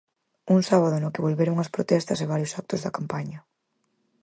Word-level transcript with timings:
Un 0.53 0.59
sábado 0.69 0.95
no 0.99 1.13
que 1.13 1.23
volveron 1.25 1.57
as 1.63 1.71
protestas 1.75 2.19
a 2.23 2.29
varios 2.33 2.53
actos 2.61 2.81
da 2.85 2.95
campaña. 2.97 3.39